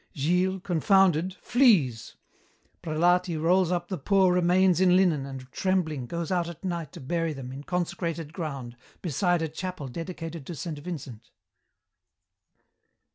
[0.17, 2.15] Gilles, confounded, flees.
[2.81, 6.99] Prelati rolls up the poor remains in linen and, trembling, goes out at night to
[6.99, 11.29] bury them in consecrated ground beside a chapel dedicated to Saint Vincent.